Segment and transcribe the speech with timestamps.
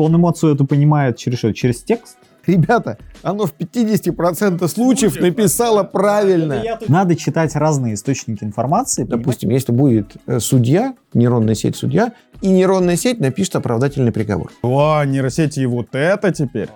[0.00, 1.52] он эмоцию эту понимает через что?
[1.52, 2.16] Через текст?
[2.46, 6.62] Ребята, оно в 50% случаев написало правильно.
[6.88, 9.04] Надо читать разные источники информации.
[9.04, 14.50] Допустим, если будет э, судья, нейронная сеть судья, и нейронная сеть напишет оправдательный приговор.
[14.62, 16.68] О, нейросети и вот это теперь.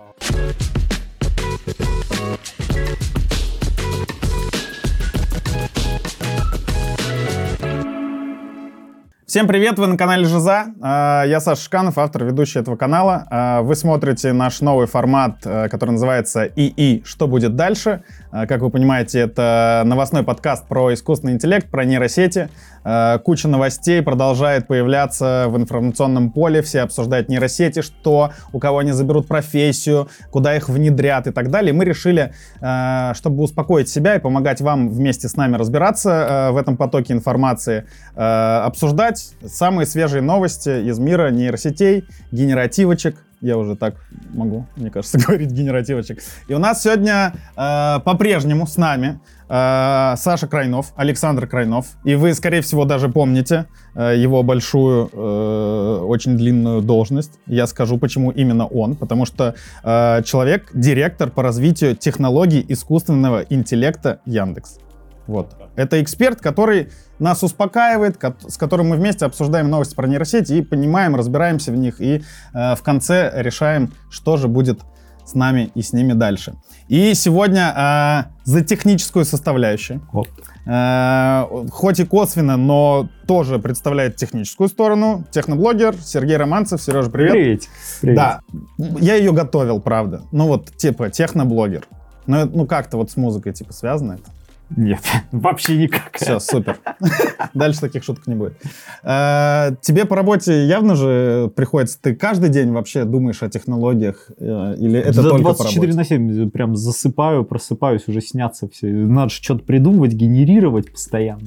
[9.32, 10.74] Всем привет, вы на канале Жиза.
[10.82, 13.26] А, Я Саша Шканов, автор, ведущий этого канала.
[13.30, 18.02] А, Вы смотрите наш новый формат, э, который называется ИИ «Что будет дальше?».
[18.30, 22.50] А, Как вы понимаете, это новостной подкаст про искусственный интеллект, про нейросети.
[22.84, 26.62] А, Куча новостей продолжает появляться в информационном поле.
[26.62, 31.72] Все обсуждают нейросети, что, у кого они заберут профессию, куда их внедрят и так далее.
[31.72, 36.56] Мы решили, э, чтобы успокоить себя и помогать вам вместе с нами разбираться э, в
[36.56, 38.22] этом потоке информации, э,
[38.64, 43.16] обсуждать самые свежие новости из мира нейросетей, генеративочек.
[43.42, 43.96] Я уже так
[44.32, 46.22] могу, мне кажется, говорить генеративочек.
[46.46, 49.18] И у нас сегодня э, по-прежнему с нами
[49.48, 51.86] э, Саша Крайнов, Александр Крайнов.
[52.04, 57.32] И вы, скорее всего, даже помните э, его большую, э, очень длинную должность.
[57.46, 58.94] Я скажу, почему именно он.
[58.94, 64.78] Потому что э, человек, директор по развитию технологий искусственного интеллекта Яндекс.
[65.26, 65.54] Вот.
[65.76, 71.14] Это эксперт, который нас успокаивает, с которым мы вместе обсуждаем новости про нейросети и понимаем,
[71.14, 74.80] разбираемся в них, и э, в конце решаем, что же будет
[75.24, 76.54] с нами и с ними дальше.
[76.88, 80.28] И сегодня э, за техническую составляющую, Вот.
[80.66, 86.82] э, хоть и косвенно, но тоже представляет техническую сторону, техноблогер Сергей Романцев.
[86.82, 87.32] Сережа, привет.
[87.32, 87.62] Привет.
[88.00, 88.16] Привет.
[88.16, 88.40] Да,
[88.78, 90.22] я ее готовил, правда.
[90.32, 91.84] Ну вот, типа, техноблогер.
[92.26, 94.30] Ну, ну как-то вот с музыкой, типа, связано это?
[94.76, 95.00] Нет,
[95.32, 96.10] вообще никак.
[96.14, 96.78] Все, супер.
[97.54, 98.54] Дальше таких шуток не будет.
[99.02, 101.98] Э, Тебе по работе явно же приходится...
[102.00, 104.30] Ты каждый день вообще думаешь о технологиях?
[104.38, 105.96] э, Или это только по 24 работе?
[105.96, 108.86] на 7 прям засыпаю, просыпаюсь, уже снятся все.
[108.88, 111.42] Надо же что-то придумывать, генерировать постоянно.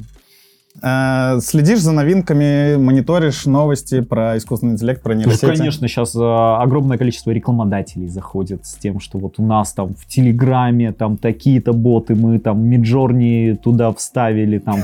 [0.81, 5.45] Э, Следишь за новинками, мониторишь новости про искусственный интеллект, про Ну, нейросети?
[5.45, 10.91] конечно, сейчас огромное количество рекламодателей заходит с тем, что вот у нас там в Телеграме
[10.91, 14.83] там такие-то боты, мы там Миджорни туда вставили, там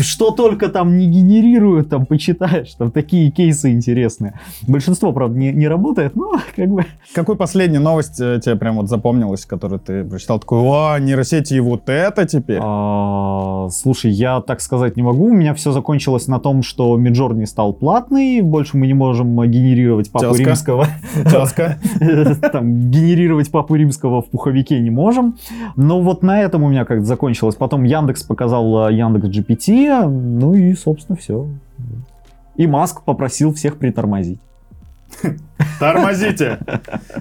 [0.00, 4.34] что только там не генерируют, там почитаешь, там такие кейсы интересные.
[4.66, 6.84] Большинство, правда, не, не работает, но как бы...
[7.14, 10.38] Какую последнюю новость э, тебе прям вот запомнилась, которую ты прочитал?
[10.38, 12.58] Такой, о, нейросети и вот это теперь?
[12.62, 15.26] А, слушай, я так сказать не могу.
[15.26, 18.40] У меня все закончилось на том, что Миджорни стал платный.
[18.40, 20.42] Больше мы не можем э, генерировать папу Тезка.
[20.42, 20.86] римского.
[21.24, 21.78] Тезка.
[22.52, 25.36] Там, генерировать папу римского в пуховике не можем.
[25.76, 27.54] Но вот на этом у меня как-то закончилось.
[27.54, 30.04] Потом Яндекс показал э, Яндекс GPT.
[30.08, 31.46] Ну и, собственно, все.
[32.56, 34.40] И Маск попросил всех притормозить.
[35.78, 36.58] Тормозите.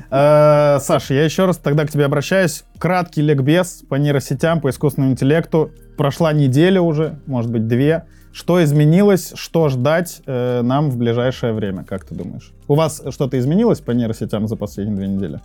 [0.10, 2.64] Э, Саша, я еще раз тогда к тебе обращаюсь.
[2.78, 5.72] Краткий ликбез по нейросетям, по искусственному интеллекту.
[5.98, 8.06] Прошла неделя уже, может быть, две.
[8.32, 12.52] Что изменилось, что ждать э, нам в ближайшее время, как ты думаешь?
[12.68, 15.40] У вас что-то изменилось по нейросетям за последние две недели?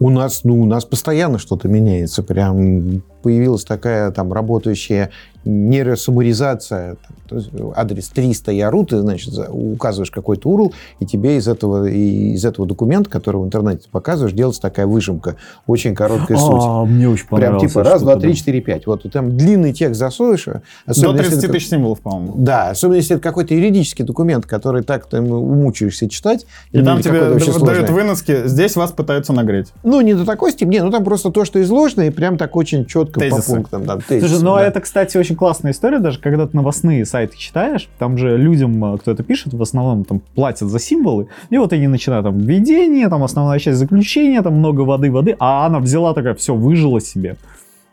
[0.00, 2.22] У нас, ну, у нас постоянно что-то меняется.
[2.22, 5.10] Прям появилась такая там работающая
[5.44, 6.96] нейросуммаризация.
[7.28, 12.32] То есть адрес 300 яру, ты, значит, указываешь какой-то URL, и тебе из этого, и
[12.32, 15.36] из этого документа, который в интернете ты показываешь, делается такая выжимка.
[15.66, 16.62] Очень короткая суть.
[16.62, 17.70] А, мне очень Прям понравилось.
[17.70, 18.86] типа раз, два, три, четыре, пять.
[18.86, 20.44] Вот и там длинный текст засовываешь.
[20.44, 22.34] До особенно если 30 это- тысяч символов, по-моему.
[22.36, 26.46] Да, особенно если это какой-то юридический документ, который так ты умучаешься читать.
[26.72, 27.90] И там или тебе дают сложный.
[27.90, 29.68] выноски, здесь вас пытаются нагреть.
[29.82, 32.84] Ну, не до такой степени, ну там просто то, что изложено, и прям так очень
[32.86, 33.48] четко Тезисы.
[33.48, 33.86] по пунктам.
[33.86, 34.64] Да, тезисы, Слушай, ну да.
[34.64, 38.98] это, кстати, очень классная история, даже когда ты новостные сайты читаешь, там же людям, э,
[38.98, 43.08] кто это пишет, в основном там платят за символы, и вот они начинают там введение,
[43.08, 47.36] там основная часть заключения, там много воды, воды, а она взяла такая, все, выжила себе.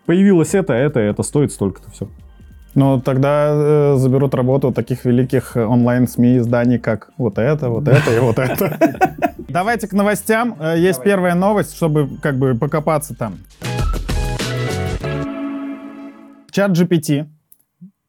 [0.06, 2.08] Появилось это, это, это стоит столько-то, все.
[2.76, 8.14] Ну, тогда э, заберут работу таких великих э, онлайн-СМИ изданий, как вот это, вот это
[8.14, 8.78] и вот это.
[9.48, 10.58] Давайте к новостям.
[10.60, 13.38] Э, Есть первая новость, чтобы как бы покопаться там.
[16.56, 17.26] Чат GPT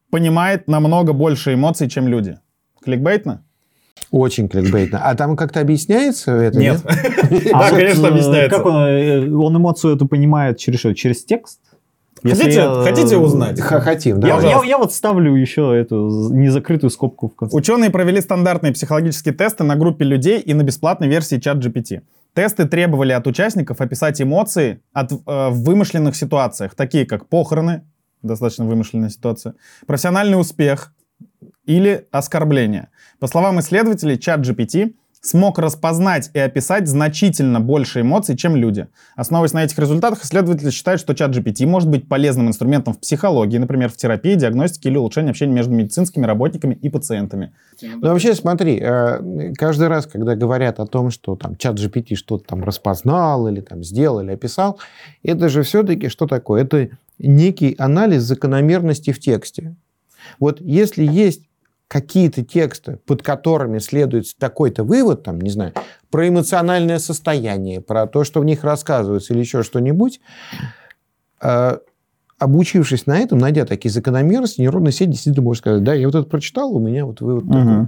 [0.09, 2.39] понимает намного больше эмоций, чем люди.
[2.81, 3.43] Кликбейтно?
[4.09, 4.99] Очень кликбейтно.
[5.03, 6.57] А там как-то объясняется это?
[6.57, 6.81] Нет.
[7.53, 8.55] А Да, конечно, э, объясняется.
[8.57, 10.93] Как он, э, он эмоцию эту понимает через что?
[10.95, 11.59] Через текст?
[12.23, 13.59] Хотите, я, э, хотите узнать?
[13.59, 14.29] Х- Хотим, да?
[14.29, 17.53] Я, я- я вот ставлю еще эту незакрытую скобку в конце.
[17.57, 21.99] Ученые провели стандартные психологические тесты на группе людей и на бесплатной версии чат GPT.
[22.33, 27.81] Тесты требовали от участников описать эмоции от, э, в вымышленных ситуациях, такие как похороны,
[28.21, 29.55] достаточно вымышленная ситуация,
[29.85, 30.93] профессиональный успех
[31.65, 32.89] или оскорбление.
[33.19, 38.87] По словам исследователей, чат GPT смог распознать и описать значительно больше эмоций, чем люди.
[39.15, 43.57] Основываясь на этих результатах, исследователи считают, что чат GPT может быть полезным инструментом в психологии,
[43.57, 47.53] например, в терапии, диагностике или улучшении общения между медицинскими работниками и пациентами.
[47.81, 52.45] Ну, вообще, смотри, э, каждый раз, когда говорят о том, что там чат GPT что-то
[52.45, 54.79] там распознал или там сделал или описал,
[55.23, 56.63] это же все-таки что такое?
[56.63, 59.75] Это некий анализ закономерности в тексте.
[60.39, 61.43] Вот если есть
[61.87, 65.73] какие-то тексты, под которыми следует такой-то вывод, там, не знаю,
[66.09, 70.19] про эмоциональное состояние, про то, что в них рассказывается или еще что-нибудь,
[71.41, 71.77] э,
[72.37, 76.27] обучившись на этом, найдя такие закономерности, нейронная сеть действительно может сказать, да, я вот это
[76.27, 77.53] прочитал, у меня вот вывод угу.
[77.53, 77.87] такой.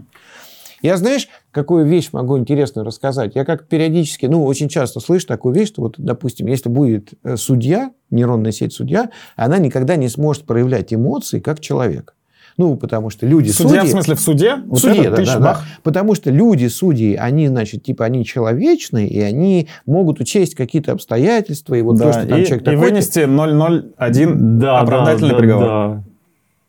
[0.82, 3.36] Я, знаешь, какую вещь могу интересную рассказать?
[3.36, 7.38] Я как периодически, ну, очень часто слышу такую вещь, что вот, допустим, если будет э,
[7.38, 12.16] судья, нейронная сеть судья, она никогда не сможет проявлять эмоции как человек.
[12.60, 13.88] Ну, потому что люди Судья, судьи...
[13.88, 14.56] в смысле, в суде?
[14.56, 15.62] В вот суде, да, да, да.
[15.82, 21.76] Потому что люди, судьи, они, значит, типа, они человечные, и они могут учесть какие-то обстоятельства,
[21.76, 22.80] и вот да, то, что там и, человек и такой...
[22.80, 25.68] вынести 001 да, оправдательный да, приговор.
[25.68, 26.04] Да.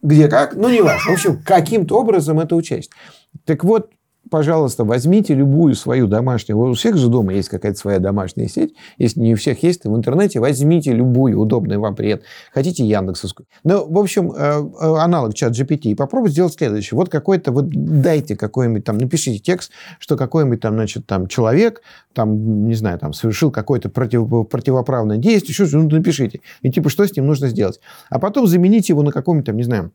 [0.02, 0.54] Где как?
[0.54, 1.10] Ну, не важно.
[1.10, 2.90] В общем, каким-то образом это учесть.
[3.44, 3.90] Так вот,
[4.30, 6.58] пожалуйста, возьмите любую свою домашнюю.
[6.58, 8.74] У всех же дома есть какая-то своя домашняя сеть.
[8.96, 12.22] Если не у всех есть, то в интернете возьмите любую удобную вам привет.
[12.52, 13.46] Хотите Яндексовскую.
[13.64, 15.94] Ну, в общем, э, э, аналог чат GPT.
[15.96, 16.96] Попробуйте сделать следующее.
[16.96, 21.82] Вот какой-то, вот дайте какой-нибудь там, напишите текст, что какой-нибудь там, значит, там человек,
[22.14, 26.40] там, не знаю, там, совершил какое-то против, противоправное действие, что-то, ну, напишите.
[26.62, 27.80] И типа, что с ним нужно сделать.
[28.08, 29.92] А потом замените его на каком-нибудь там, не знаю,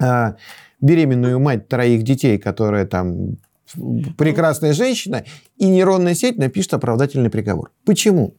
[0.00, 0.36] а,
[0.80, 3.36] беременную мать троих детей, которая там
[4.16, 5.24] прекрасная женщина,
[5.56, 7.70] и нейронная сеть напишет оправдательный приговор.
[7.84, 8.34] Почему?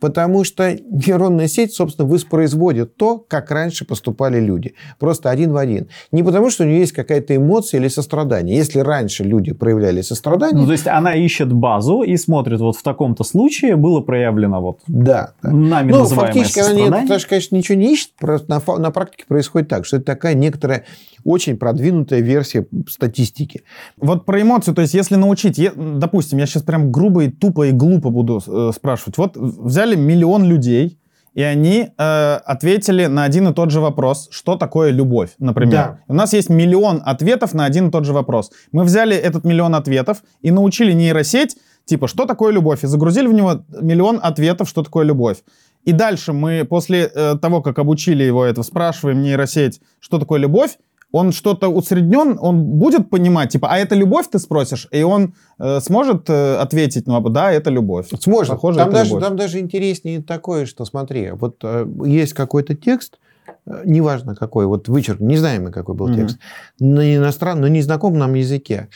[0.00, 4.74] Потому что нейронная сеть, собственно, воспроизводит то, как раньше поступали люди.
[4.98, 5.88] Просто один в один.
[6.12, 8.56] Не потому, что у нее есть какая-то эмоция или сострадание.
[8.56, 10.60] Если раньше люди проявляли сострадание...
[10.60, 14.80] Ну, то есть она ищет базу и смотрит, вот в таком-то случае было проявлено вот
[14.86, 15.50] да, да.
[15.50, 19.24] нами ну, называемое фактически она не, даже, конечно, ничего не ищет, просто на, на практике
[19.26, 20.84] происходит так, что это такая некоторая
[21.24, 23.62] очень продвинутая версия статистики.
[23.96, 27.66] Вот про эмоцию, то есть если научить, я, допустим, я сейчас прям грубо и тупо
[27.66, 29.16] и глупо буду э, спрашивать.
[29.16, 30.98] Вот взяли миллион людей,
[31.34, 35.72] и они э, ответили на один и тот же вопрос, что такое любовь, например.
[35.72, 35.98] Да.
[36.08, 38.50] У нас есть миллион ответов на один и тот же вопрос.
[38.72, 43.34] Мы взяли этот миллион ответов и научили нейросеть, типа, что такое любовь, и загрузили в
[43.34, 45.38] него миллион ответов, что такое любовь.
[45.84, 50.78] И дальше мы после э, того, как обучили его это, спрашиваем нейросеть, что такое любовь,
[51.14, 55.78] он что-то усреднен, он будет понимать, типа, а это любовь, ты спросишь, и он э,
[55.78, 58.08] сможет э, ответить, ну, да, это любовь.
[58.20, 58.50] Сможет.
[58.50, 59.22] Похоже, там, это даже, любовь.
[59.22, 63.20] там даже интереснее такое, что, смотри, вот э, есть какой-то текст,
[63.64, 66.16] э, неважно какой, вот вычерк, не знаем мы, какой был mm-hmm.
[66.16, 66.38] текст,
[66.80, 68.88] на иностранном, на незнакомом нам языке,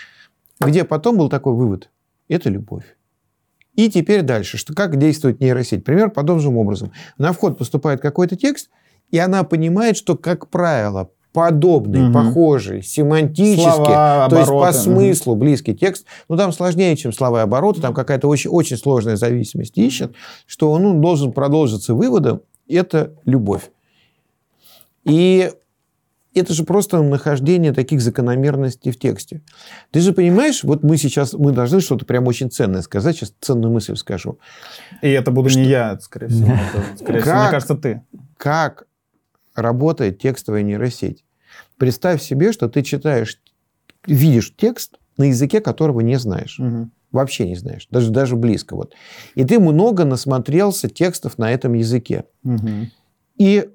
[0.58, 1.88] где потом был такой вывод,
[2.28, 2.96] это любовь.
[3.74, 5.84] И теперь дальше, что как действует нейросеть.
[5.84, 6.90] Пример подобным образом.
[7.16, 8.70] На вход поступает какой-то текст,
[9.12, 12.14] и она понимает, что, как правило, подобный, угу.
[12.14, 15.42] похожий, семантически, слова, то есть по смыслу угу.
[15.42, 19.78] близкий текст, ну там сложнее, чем слова и обороты, там какая-то очень, очень сложная зависимость
[19.78, 20.14] ищет,
[20.46, 23.70] что он ну, должен продолжиться выводом, это любовь.
[25.04, 25.52] И
[26.34, 29.40] это же просто нахождение таких закономерностей в тексте.
[29.92, 33.72] Ты же понимаешь, вот мы сейчас, мы должны что-то прям очень ценное сказать, сейчас ценную
[33.72, 34.40] мысль скажу.
[35.02, 35.60] И это буду что...
[35.60, 36.48] не я, скорее всего.
[36.48, 38.02] Это, скорее всего, мне кажется, ты.
[38.36, 38.88] Как
[39.54, 41.24] работает текстовая нейросеть?
[41.78, 43.40] Представь себе, что ты читаешь,
[44.06, 46.58] видишь текст, на языке которого не знаешь.
[46.58, 46.90] Угу.
[47.10, 48.76] Вообще не знаешь, даже, даже близко.
[48.76, 48.94] Вот.
[49.34, 52.24] И ты много насмотрелся текстов на этом языке.
[52.44, 52.68] Угу.
[53.38, 53.70] И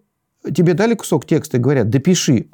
[0.54, 2.50] тебе дали кусок текста и говорят, допиши.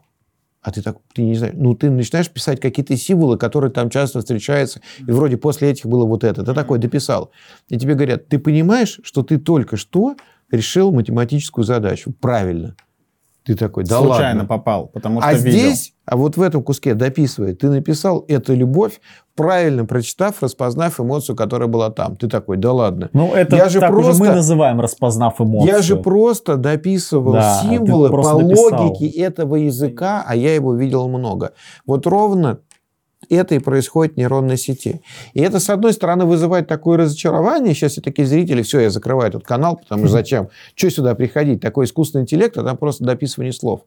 [0.61, 4.19] А ты так, ты не знаешь, ну ты начинаешь писать какие-то символы, которые там часто
[4.19, 6.43] встречаются, и вроде после этих было вот это.
[6.43, 7.31] Ты такой дописал.
[7.69, 10.17] И тебе говорят, ты понимаешь, что ты только что
[10.51, 12.75] решил математическую задачу правильно.
[13.49, 14.45] Ты такой, да Случайно ладно.
[14.45, 15.49] попал, потому что А видел.
[15.49, 19.01] здесь, а вот в этом куске дописывает, ты написал «это любовь»,
[19.33, 22.15] правильно прочитав, распознав эмоцию, которая была там.
[22.15, 23.09] Ты такой, да ладно.
[23.11, 25.67] Ну, это я же так просто, уже мы называем распознав эмоцию.
[25.75, 28.83] Я же просто дописывал да, символы по дописал.
[28.83, 31.53] логике этого языка, а я его видел много.
[31.87, 32.59] Вот ровно
[33.29, 35.01] это и происходит в нейронной сети.
[35.33, 37.73] И это, с одной стороны, вызывает такое разочарование.
[37.73, 40.49] Сейчас все такие зрители, все, я закрываю этот канал, потому что зачем?
[40.75, 41.61] Что сюда приходить?
[41.61, 43.81] Такой искусственный интеллект, а там просто дописывание слов.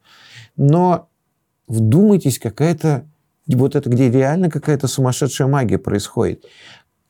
[0.55, 1.09] Но
[1.67, 3.05] вдумайтесь, какая-то
[3.47, 6.45] вот это, где реально какая-то сумасшедшая магия происходит.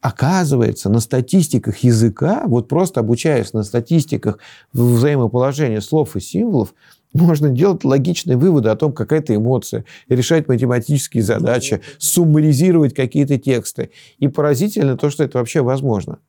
[0.03, 4.37] оказывается, на статистиках языка, вот просто обучаясь на статистиках
[4.73, 6.73] взаимоположения слов и символов,
[7.13, 13.91] можно делать логичные выводы о том, какая это эмоция, решать математические задачи, суммаризировать какие-то тексты.
[14.19, 16.19] И поразительно то, что это вообще возможно.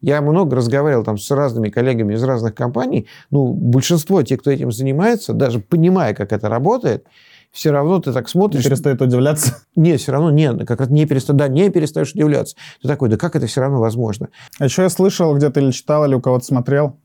[0.00, 3.06] Я много разговаривал там с разными коллегами из разных компаний.
[3.30, 7.06] Ну, большинство тех, кто этим занимается, даже понимая, как это работает,
[7.52, 8.64] все равно ты так смотришь...
[8.64, 9.58] Не перестает удивляться?
[9.76, 12.56] Нет, все равно нет, как не перестаешь, да, не перестаешь удивляться.
[12.82, 14.28] Ты такой, да как это все равно возможно?
[14.58, 16.98] А еще я слышал где-то или читал, или у кого-то смотрел,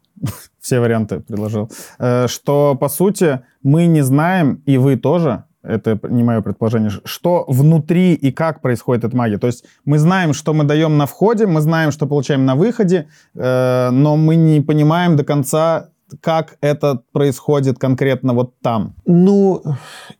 [0.61, 6.23] все варианты предложил, э, что, по сути, мы не знаем, и вы тоже, это не
[6.23, 9.37] мое предположение, что внутри и как происходит эта магия.
[9.37, 13.07] То есть мы знаем, что мы даем на входе, мы знаем, что получаем на выходе,
[13.35, 15.89] э, но мы не понимаем до конца,
[16.21, 18.95] как это происходит конкретно вот там.
[19.05, 19.61] Ну,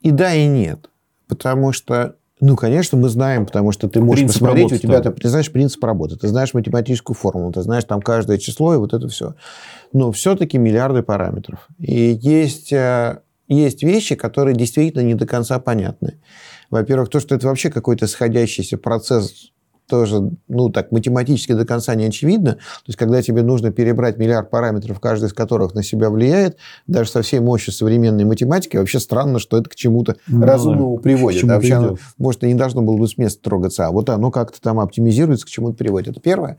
[0.02, 0.90] и да, и нет.
[1.28, 5.00] Потому что ну, конечно, мы знаем, потому что ты можешь принцип посмотреть, работы, у тебя,
[5.02, 5.12] да.
[5.12, 8.78] ты, ты знаешь принцип работы, ты знаешь математическую формулу, ты знаешь там каждое число и
[8.78, 9.36] вот это все.
[9.92, 11.68] Но все-таки миллиарды параметров.
[11.80, 13.20] И есть, э,
[13.50, 16.22] есть вещи, которые действительно не до конца понятны.
[16.70, 19.52] Во-первых, то, что это вообще какой-то сходящийся процесс
[19.90, 22.54] тоже, ну, так, математически до конца не очевидно.
[22.54, 27.10] То есть, когда тебе нужно перебрать миллиард параметров, каждый из которых на себя влияет, даже
[27.10, 31.02] со всей мощью современной математики, вообще странно, что это к чему-то ну, разумному да.
[31.02, 31.44] приводит.
[31.44, 34.62] Вообще, оно, может, и не должно было бы с места трогаться, а вот оно как-то
[34.62, 36.10] там оптимизируется, к чему-то приводит.
[36.10, 36.58] Это первое.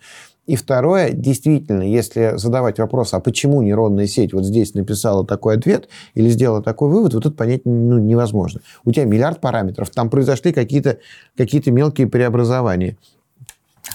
[0.50, 5.88] И второе, действительно, если задавать вопрос, а почему нейронная сеть вот здесь написала такой ответ
[6.14, 8.60] или сделала такой вывод, вот это понять ну, невозможно.
[8.84, 10.98] У тебя миллиард параметров, там произошли какие-то
[11.36, 12.96] какие мелкие преобразования.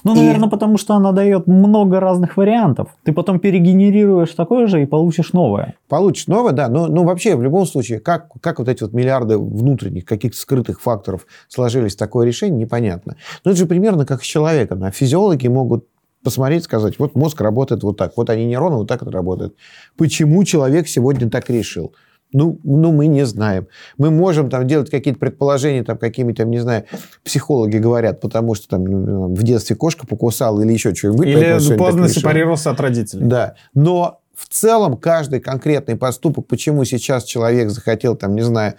[0.04, 0.18] Ну, и...
[0.18, 2.90] наверное, потому что она дает много разных вариантов.
[3.04, 5.76] Ты потом перегенерируешь такое же и получишь новое.
[5.88, 6.68] Получишь новое, да.
[6.68, 10.82] Но, но вообще, в любом случае, как, как вот эти вот миллиарды внутренних, каких-то скрытых
[10.82, 13.16] факторов сложились такое решение, непонятно.
[13.44, 14.84] Но это же примерно как с человеком.
[14.84, 15.86] А физиологи могут
[16.24, 19.56] посмотреть, сказать, вот мозг работает вот так, вот они нейроны, вот так это работает.
[19.96, 21.94] Почему человек сегодня так решил?
[22.36, 23.68] Ну, ну, мы не знаем.
[23.98, 26.84] Мы можем там делать какие-то предположения, там какими-то, не знаю,
[27.24, 31.28] психологи говорят, потому что там ну, в детстве кошка покусала или еще что-нибудь.
[31.28, 33.26] Или поздно сепарировался от родителей.
[33.26, 33.56] Да.
[33.74, 38.74] Но в целом каждый конкретный поступок, почему сейчас человек захотел, там, не знаю,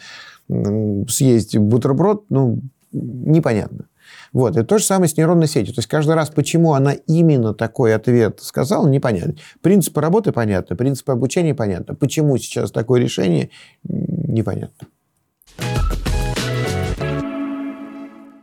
[1.09, 2.61] съесть бутерброд, ну,
[2.93, 3.87] непонятно.
[4.33, 4.57] Вот.
[4.57, 5.75] И то же самое с нейронной сетью.
[5.75, 9.35] То есть каждый раз, почему она именно такой ответ сказала, непонятно.
[9.61, 11.95] Принципы работы понятны, принципы обучения понятно.
[11.95, 13.51] Почему сейчас такое решение,
[13.85, 14.89] непонятно.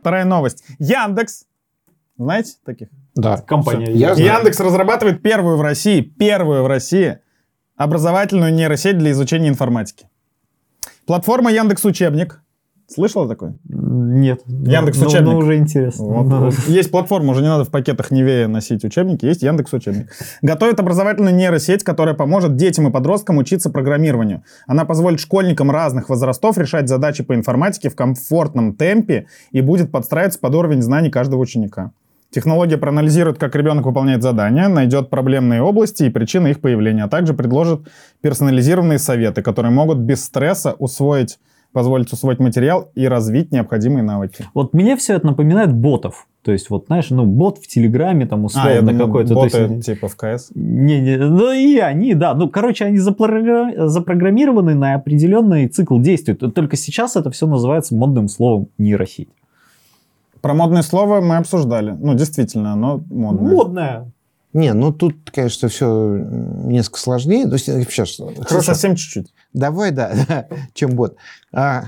[0.02, 0.66] Вторая новость.
[0.80, 1.46] Яндекс.
[2.18, 2.90] Знаете таких?
[3.16, 3.38] Да.
[3.38, 3.92] Компания.
[3.92, 7.20] Я Яндекс разрабатывает первую в России, первую в России
[7.76, 10.10] образовательную нейросеть для изучения информатики.
[11.06, 12.43] Платформа Яндекс Учебник
[12.94, 13.56] Слышала такое?
[13.66, 14.42] Нет.
[14.46, 15.32] Яндекс но, учебник.
[15.32, 16.06] Но, уже интересно.
[16.06, 16.54] Вот.
[16.68, 20.12] Есть платформа, уже не надо в пакетах Невея носить учебники, есть Яндекс учебник.
[20.42, 24.44] Готовит образовательную нейросеть, которая поможет детям и подросткам учиться программированию.
[24.68, 30.40] Она позволит школьникам разных возрастов решать задачи по информатике в комфортном темпе и будет подстраиваться
[30.40, 31.92] под уровень знаний каждого ученика.
[32.34, 37.36] Технология проанализирует, как ребенок выполняет задания, найдет проблемные области и причины их появления, а также
[37.36, 37.82] предложит
[38.22, 41.38] персонализированные советы, которые могут без стресса усвоить
[41.74, 44.46] позволить усвоить материал и развить необходимые навыки.
[44.54, 46.28] Вот мне все это напоминает ботов.
[46.44, 49.34] То есть, вот, знаешь, ну, бот в Телеграме, там, условно, а, я думаю, какой-то...
[49.34, 50.52] Боты, есть, типа в КС?
[50.54, 52.34] Не, не, ну, и они, да.
[52.34, 53.88] Ну, короче, они запрограмми...
[53.88, 56.34] запрограммированы на определенный цикл действий.
[56.36, 59.30] Только сейчас это все называется модным словом нейросеть.
[60.42, 61.96] Про модное слово мы обсуждали.
[61.98, 63.54] Ну, действительно, оно модное.
[63.54, 64.12] Модное.
[64.54, 67.46] Не, ну тут, конечно, все несколько сложнее.
[67.46, 68.62] То есть, сейчас, хорошо.
[68.62, 69.34] Совсем чуть-чуть.
[69.54, 71.16] Давай, да, чем бот.
[71.52, 71.86] А,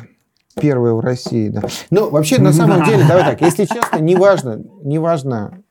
[0.59, 1.61] первая в России, да.
[1.91, 5.61] Ну, вообще, на самом деле, давай так, если честно, неважно, неважно,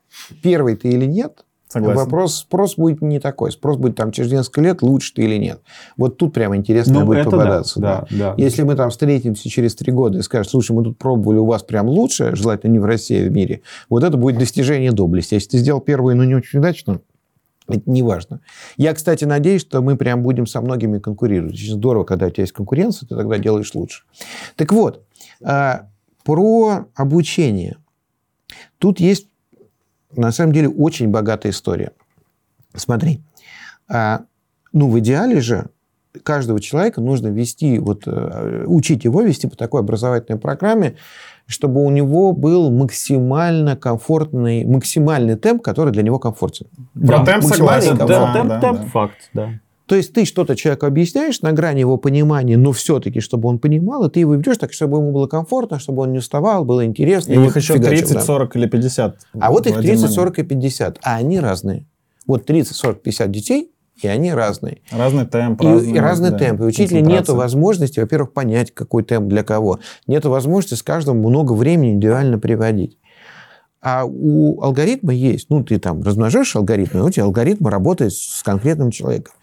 [0.42, 1.44] первый ты или нет,
[1.74, 2.04] Согласен.
[2.04, 3.50] Вопрос, спрос будет не такой.
[3.50, 5.60] Спрос будет там через несколько лет, лучше ты или нет.
[5.96, 7.80] Вот тут прямо интересно ну, будет попадаться.
[7.80, 8.16] Да, да.
[8.16, 11.46] Да, Если мы там встретимся через три года и скажем, слушай, мы тут пробовали, у
[11.46, 15.34] вас прям лучше, желательно не в России, а в мире, вот это будет достижение доблести.
[15.34, 17.00] Если ты сделал первый, но не очень удачно,
[17.66, 18.40] это не важно.
[18.76, 21.54] Я, кстати, надеюсь, что мы прям будем со многими конкурировать.
[21.54, 24.04] Очень здорово, когда у тебя есть конкуренция, ты тогда делаешь лучше.
[24.54, 25.02] Так вот,
[25.42, 25.88] а,
[26.22, 27.78] про обучение.
[28.78, 29.28] Тут есть
[30.16, 31.92] на самом деле очень богатая история.
[32.74, 33.20] Смотри,
[33.88, 34.22] а,
[34.72, 35.66] ну в идеале же
[36.22, 40.96] каждого человека нужно вести, вот, э, учить его вести по такой образовательной программе,
[41.46, 46.66] чтобы у него был максимально комфортный, максимальный темп, который для него комфортен.
[46.94, 47.96] Про да, темп согласен.
[47.96, 48.86] Да, темп, да, темп, да.
[48.86, 49.60] факт, да.
[49.86, 54.04] То есть ты что-то человеку объясняешь на грани его понимания, но все-таки, чтобы он понимал,
[54.04, 57.32] и ты его ведешь так, чтобы ему было комфортно, чтобы он не уставал, было интересно.
[57.32, 58.20] И и их еще фигачил, 30, да.
[58.20, 59.16] 40 или 50.
[59.38, 60.14] А вот их в один 30, момент.
[60.14, 61.86] 40 и 50, а они разные.
[62.26, 63.70] Вот 30, 40, 50 детей,
[64.02, 64.80] и они разные.
[64.90, 65.62] Разный темп.
[65.62, 66.60] И, разный, и разный да, темп.
[66.62, 69.80] И учителя нет возможности, во-первых, понять, какой темп для кого.
[70.06, 72.98] Нет возможности с каждым много времени индивидуально приводить.
[73.80, 78.90] А у алгоритма есть, ну, ты там размножаешь алгоритмы, у тебя алгоритм работает с конкретным
[78.90, 79.34] человеком.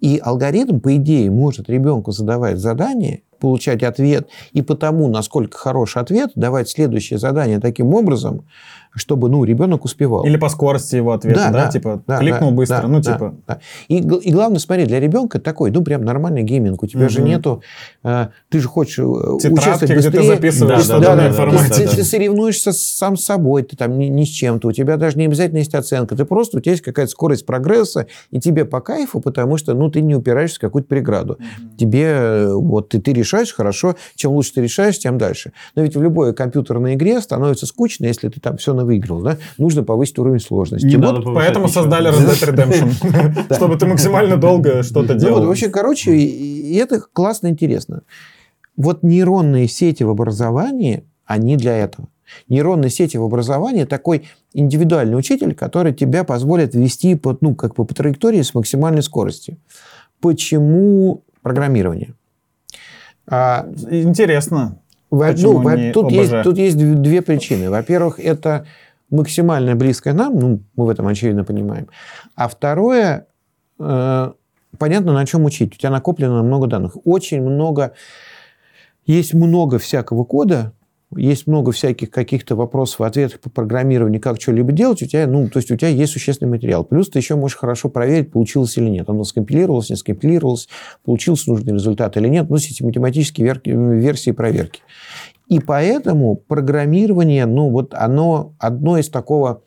[0.00, 6.32] И алгоритм, по идее, может ребенку задавать задание, получать ответ, и потому, насколько хороший ответ,
[6.34, 8.46] давать следующее задание таким образом,
[8.94, 10.24] чтобы, ну, ребенок успевал.
[10.24, 11.68] Или по скорости его ответа, да?
[11.68, 13.34] Типа, да, кликнул да, быстро, да, ну, да, типа...
[13.46, 13.60] да.
[13.88, 16.82] И, и главное, смотри, для ребенка такой, ну, прям нормальный гейминг.
[16.82, 17.28] У тебя же Мгм.
[17.28, 17.62] нету...
[18.02, 20.34] э, ты же хочешь э, Тетрадки, участвовать где ты быстрее.
[20.34, 21.90] записываешь Да, да, да, да, да, ты, да.
[21.90, 24.68] ты соревнуешься сам с собой, ты там ни, ни с чем-то.
[24.68, 26.16] У тебя даже не обязательно есть оценка.
[26.16, 29.90] Ты просто, у тебя есть какая-то скорость прогресса, и тебе по кайфу, потому что, ну,
[29.90, 31.38] ты не упираешься в какую-то преграду.
[31.78, 33.94] Тебе, э, вот, ты, ты решаешь, хорошо.
[34.16, 35.52] Чем лучше ты решаешь, тем дальше.
[35.74, 39.38] Но ведь в любой компьютерной игре становится скучно, если ты там все выиграл, да?
[39.58, 40.86] Нужно повысить уровень сложности.
[40.86, 41.82] Не Вот надо Поэтому ничего.
[41.82, 43.54] создали Red Dead Redemption.
[43.56, 45.38] Чтобы ты максимально долго что-то Ну, делал.
[45.40, 48.02] вот, вообще, короче, и- и это классно интересно.
[48.76, 52.08] Вот нейронные сети в образовании, они для этого.
[52.48, 57.84] Нейронные сети в образовании такой индивидуальный учитель, который тебя позволит вести по, ну, как бы
[57.84, 59.56] по траектории с максимальной скоростью.
[60.20, 62.14] Почему программирование?
[63.26, 64.78] А, Интересно.
[65.10, 67.70] Во- ну, во- тут, есть, тут есть дв- две причины.
[67.70, 68.66] Во-первых, это
[69.10, 71.88] максимально близкое нам, ну, мы в этом очевидно понимаем.
[72.36, 73.26] А второе,
[73.78, 74.32] э,
[74.78, 75.74] понятно, на чем учить.
[75.74, 76.96] У тебя накоплено много данных.
[77.04, 77.92] Очень много,
[79.06, 80.72] есть много всякого кода,
[81.16, 85.58] есть много всяких каких-то вопросов, ответов по программированию, как что-либо делать, у тебя, ну, то
[85.58, 86.84] есть у тебя есть существенный материал.
[86.84, 89.10] Плюс ты еще можешь хорошо проверить, получилось или нет.
[89.10, 90.68] Оно скомпилировалось, не скомпилировалось,
[91.04, 92.48] получился нужный результат или нет.
[92.48, 94.82] Ну, эти математические версии проверки.
[95.48, 99.62] И поэтому программирование, ну, вот оно одно из такого,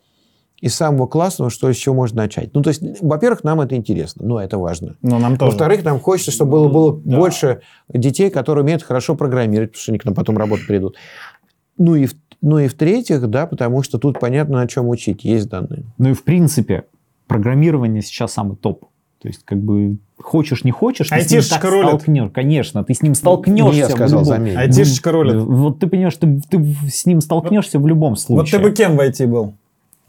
[0.62, 2.54] из самого классного, что чего можно начать.
[2.54, 4.96] Ну, то есть, во-первых, нам это интересно, ну, это важно.
[5.02, 5.50] Но нам тоже.
[5.50, 7.18] Во-вторых, нам хочется, чтобы было, было Да.
[7.18, 7.60] больше
[7.92, 10.96] детей, которые умеют хорошо программировать, потому что они к нам потом работать придут.
[11.78, 15.48] Ну и, в- ну и в-третьих, да, потому что тут понятно, на чем учить, есть
[15.48, 15.84] данные.
[15.98, 16.84] Ну и в принципе,
[17.26, 18.84] программирование сейчас самый топ.
[19.20, 21.86] То есть, как бы, хочешь, не хочешь, ты с ним Айтишечка так рулит.
[21.88, 22.30] столкнешь.
[22.34, 23.72] Конечно, ты с ним столкнешься.
[23.72, 24.56] Не я сказал, любом- заметь.
[24.56, 25.36] Айтишечка рулит.
[25.36, 28.60] Вот ты понимаешь, ты, ты с ним столкнешься в любом Вот случае.
[28.60, 29.54] ты бы кем в IT был?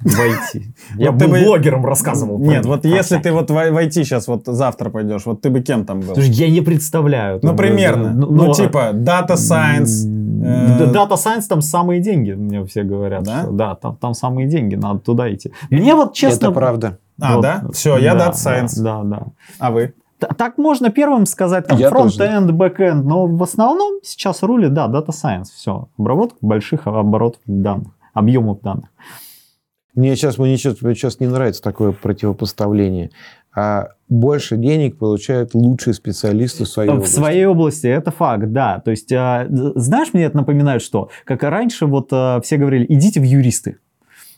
[0.03, 0.73] войти.
[0.97, 2.37] Я Вот ты бы бы- блогером рассказывал.
[2.37, 5.61] Нет, вот если ты вот в в IT сейчас вот завтра пойдешь, вот ты бы
[5.61, 6.13] кем там был?
[6.15, 7.39] Слушай, я не представляю.
[7.41, 8.07] Ну, Там, примерно.
[8.09, 10.03] э, Ну, типа, Data Science.
[10.45, 13.23] Э, Да, Data Science там самые деньги, мне все говорят.
[13.23, 13.43] Да?
[13.43, 15.51] что да, там, там самые деньги, надо туда идти.
[15.69, 16.47] Мне вот честно...
[16.47, 16.99] Это правда.
[17.19, 17.63] А, вот, да?
[17.71, 18.81] Все, я да, Data Science.
[18.81, 19.27] Да, да.
[19.59, 19.93] А вы?
[20.19, 25.47] Так можно первым сказать, там, фронт-энд, бэк-энд, но в основном сейчас рулит, да, Data Science,
[25.53, 25.89] все.
[25.97, 28.89] Обработка больших оборотов данных, объемов данных.
[29.93, 33.11] Мне сейчас, мне сейчас, мне сейчас не нравится такое противопоставление.
[33.55, 37.15] А больше денег получают лучшие специалисты в своей В области.
[37.15, 38.79] своей области, это факт, да.
[38.79, 42.85] То есть, а, знаешь, мне это напоминает, что, как и раньше, вот а, все говорили,
[42.87, 43.77] идите в юристы.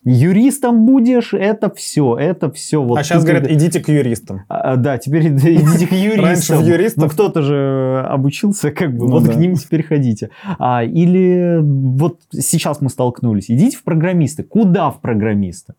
[0.03, 2.81] Юристом будешь, это все, это все.
[2.81, 4.43] Вот а сейчас ты- говорят, идите к юристам.
[4.47, 6.23] А, да, теперь идите к юристам.
[6.25, 7.03] Раньше в юристов.
[7.03, 9.33] Ну, кто-то же обучился, как бы, Ну вот да.
[9.33, 10.29] к ним теперь ходите.
[10.59, 14.43] А, или вот сейчас мы столкнулись, идите в программисты.
[14.43, 15.73] Куда в программисты?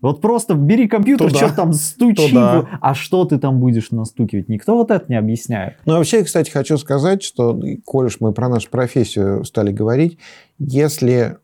[0.00, 1.46] Вот просто бери компьютер, Туда.
[1.46, 2.68] что там стучи, Туда.
[2.80, 4.48] а что ты там будешь настукивать?
[4.48, 5.76] Никто вот это не объясняет.
[5.84, 10.18] Ну, вообще, кстати, хочу сказать, что, коль уж мы про нашу профессию стали говорить,
[10.58, 11.36] если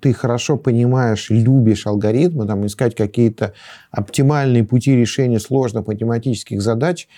[0.00, 3.52] ты хорошо понимаешь, любишь алгоритмы, там, искать какие-то
[3.90, 7.08] оптимальные пути решения сложных математических задач,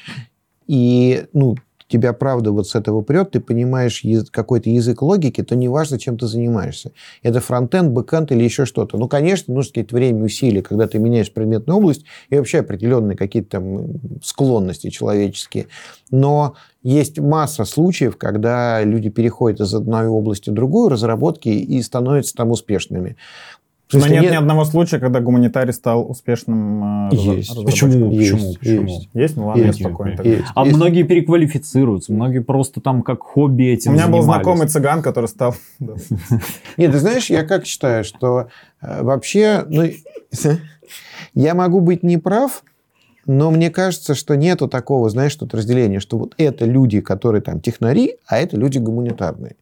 [0.67, 1.57] и, ну,
[1.89, 6.27] тебя правда вот с этого прет, ты понимаешь какой-то язык логики, то неважно, чем ты
[6.27, 6.93] занимаешься.
[7.23, 8.97] Это фронтенд, бэкенд или еще что-то.
[8.97, 13.51] Ну, конечно, нужно какие-то время, усилия, когда ты меняешь предметную область и вообще определенные какие-то
[13.51, 15.67] там склонности человеческие.
[16.11, 22.35] Но есть масса случаев, когда люди переходят из одной области в другую разработки и становятся
[22.35, 23.17] там успешными.
[23.89, 27.65] В Но смысле, нет ни одного случая, когда гуманитарий стал успешным э, Есть.
[27.65, 28.11] Почему?
[28.11, 28.55] Есть, Почему?
[28.55, 28.83] Почему?
[28.87, 29.09] есть.
[29.13, 29.37] Есть?
[29.37, 29.81] Ну ладно, я Есть.
[29.81, 30.17] спокойно.
[30.17, 30.31] тогда.
[30.33, 30.45] Есть.
[30.55, 30.77] А Есть.
[30.77, 34.43] многие переквалифицируются, многие просто там как хобби этим У меня был занимались.
[34.43, 35.55] знакомый цыган, который стал...
[35.79, 38.49] Нет, ты знаешь, я как считаю, что
[38.81, 39.85] э, вообще, ну,
[41.35, 42.63] я могу быть неправ,
[43.27, 47.61] но мне кажется, что нету такого, знаешь, тут разделения, что вот это люди, которые там
[47.61, 49.57] технари, а это люди гуманитарные.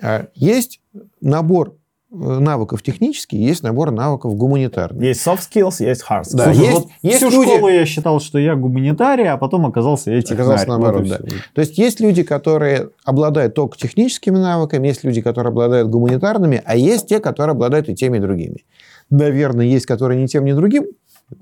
[0.00, 0.80] А Есть
[1.20, 1.76] набор
[2.12, 5.02] навыков технических, есть набор навыков гуманитарных.
[5.02, 6.36] Есть soft skills, есть hard skills.
[6.36, 9.66] Да, Слушай, есть- вот есть всю люди- школу я считал, что я гуманитарий, а потом
[9.66, 10.36] оказался я технарь.
[10.40, 11.18] Оказалось Вот наоборот, и да.
[11.54, 16.76] То есть есть люди, которые обладают только техническими навыками, есть люди, которые обладают гуманитарными, а
[16.76, 18.64] есть те, которые обладают и теми, и другими.
[19.10, 20.86] Наверное, есть, которые ни тем, ни другим,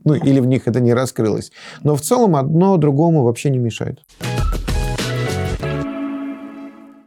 [0.05, 1.51] ну, или в них это не раскрылось.
[1.83, 4.01] Но в целом одно другому вообще не мешает.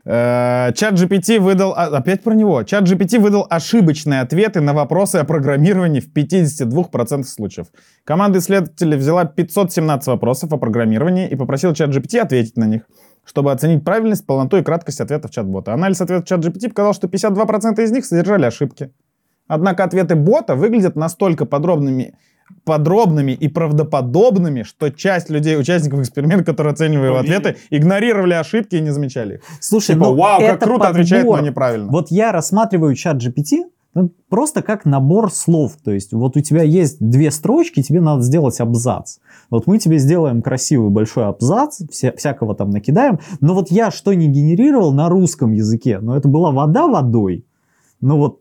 [0.06, 1.72] Э, Чат GPT выдал...
[1.72, 2.64] Опять про него.
[2.64, 7.68] Чат GPT выдал ошибочные ответы на вопросы о программировании в 52% случаев.
[8.04, 12.82] Команда исследователей взяла 517 вопросов о программировании и попросила чат GPT ответить на них,
[13.24, 15.74] чтобы оценить правильность, полноту и краткость ответов чат-бота.
[15.74, 18.92] Анализ ответов чат GPT показал, что 52% из них содержали ошибки.
[19.48, 22.16] Однако ответы бота выглядят настолько подробными,
[22.64, 28.82] подробными и правдоподобными, что часть людей, участников эксперимента, которые оценивали его ответы, игнорировали ошибки и
[28.82, 29.42] не замечали их.
[29.60, 31.50] Слушай, Типа, ну вау, как круто отвечает, но подбор.
[31.50, 31.92] неправильно.
[31.92, 33.64] Вот я рассматриваю чат GPT
[33.96, 35.74] ну, просто как набор слов.
[35.84, 39.18] То есть вот у тебя есть две строчки, тебе надо сделать абзац.
[39.50, 43.20] Вот мы тебе сделаем красивый большой абзац, вся- всякого там накидаем.
[43.40, 47.46] Но вот я что не генерировал на русском языке, но это была вода водой.
[48.02, 48.40] Ну вот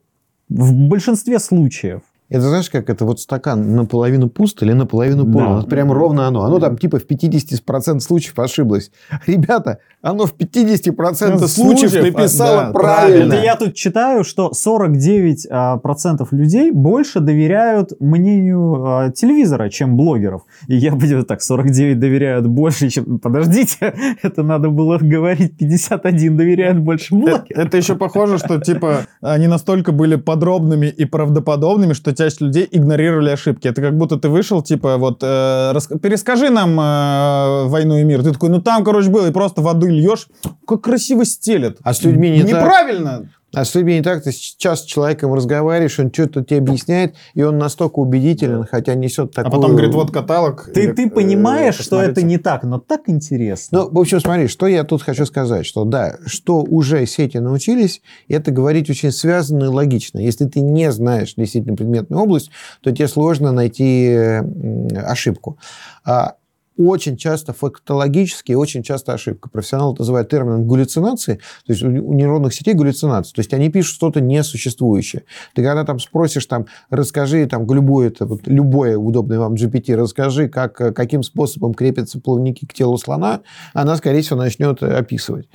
[0.49, 2.01] в большинстве случаев.
[2.33, 5.49] Это знаешь, как это вот стакан наполовину пуст или наполовину полон.
[5.49, 5.57] Да.
[5.57, 6.45] Вот прям ровно оно.
[6.45, 8.91] Оно там типа в 50% случаев ошиблось.
[9.27, 13.35] Ребята, оно в 50% Ну, случаев написало да, правильно.
[13.35, 19.97] Это я тут читаю, что 49% а, процентов людей больше доверяют мнению а, телевизора, чем
[19.97, 20.43] блогеров.
[20.67, 23.19] И я буду так, 49 доверяют больше, чем...
[23.19, 27.47] Подождите, это надо было говорить, 51 доверяют больше Э, блогеров.
[27.51, 33.31] Это еще похоже, что типа они настолько были подробными и правдоподобными, что часть людей игнорировали
[33.31, 33.69] ошибки.
[33.69, 38.23] Это как будто ты вышел, типа, вот, э, рас- перескажи нам э, «Войну и мир».
[38.23, 40.29] Ты такой, ну там, короче, было, и просто воды льешь.
[40.67, 41.79] Как красиво стелет.
[41.83, 42.63] А с людьми не так.
[42.63, 43.11] Неправильно.
[43.11, 44.23] А с людьми не так.
[44.23, 49.31] Ты сейчас с человеком разговариваешь, он что-то тебе объясняет, и он настолько убедителен, хотя несет
[49.33, 49.53] А такую...
[49.53, 50.71] потом говорит, вот каталог.
[50.73, 53.81] Ты, ты э, понимаешь, что это не так, но так интересно.
[53.81, 58.03] Ну, в общем, смотри, что я тут хочу сказать, что да, что уже сети научились,
[58.29, 60.19] это говорить очень связанно и логично.
[60.19, 65.59] Если ты не знаешь действительно предметную область, то тебе сложно найти м, ошибку.
[66.05, 66.35] А
[66.79, 69.49] очень часто фактологически, очень часто ошибка.
[69.51, 73.95] Профессионалы это называют термином галлюцинации, то есть у, нейронных сетей галлюцинации, то есть они пишут
[73.95, 75.25] что-то несуществующее.
[75.55, 80.49] Ты когда там спросишь, там, расскажи, там, любое, это, вот, любое удобное вам GPT, расскажи,
[80.49, 83.43] как, каким способом крепятся плавники к телу слона,
[83.75, 85.49] она, скорее всего, начнет описывать.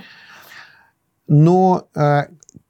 [1.27, 2.23] Но э,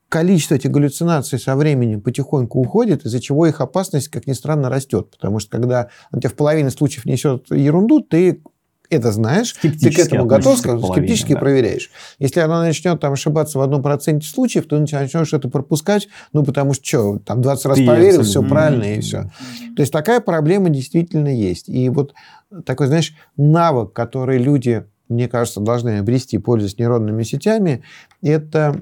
[0.10, 5.12] количество этих галлюцинаций со временем потихоньку уходит, из-за чего их опасность, как ни странно, растет.
[5.12, 8.42] Потому что когда он тебе в половине случаев несет ерунду, ты
[8.90, 11.40] это знаешь, ты к этому готов, половине, скептически да.
[11.40, 11.92] проверяешь.
[12.20, 16.74] Если она начнет там ошибаться в одном проценте случаев, то начнешь это пропускать, ну, потому
[16.74, 19.30] что, что, там 20 раз Ты проверил, все правильно, и все.
[19.76, 21.68] То есть такая проблема действительно есть.
[21.68, 22.14] И вот
[22.66, 27.84] такой, знаешь, навык, который люди, мне кажется, должны обрести, пользуясь нейронными сетями,
[28.22, 28.76] это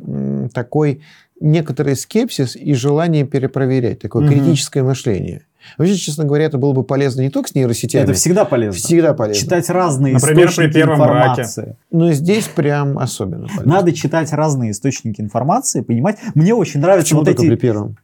[0.54, 1.02] такой
[1.40, 4.34] некоторый скепсис и желание перепроверять, такое Мгм.
[4.34, 5.42] критическое мышление.
[5.80, 8.74] Вообще, честно говоря, это было бы полезно не только с нейросетями, это всегда полезно.
[8.80, 9.42] всегда полезно.
[9.42, 11.18] Читать разные Например, при источники первом браке.
[11.42, 11.76] информации.
[11.92, 13.66] Но здесь прям особенно полезно.
[13.74, 16.18] Надо читать разные источники информации, понимать.
[16.36, 17.48] Мне очень нравятся Почему вот эти...
[17.48, 17.98] при первом?